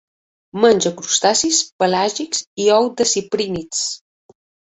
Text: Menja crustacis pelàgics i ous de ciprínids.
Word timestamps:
Menja 0.61 0.91
crustacis 1.01 1.59
pelàgics 1.83 2.41
i 2.65 2.69
ous 2.79 2.89
de 3.01 3.09
ciprínids. 3.13 3.83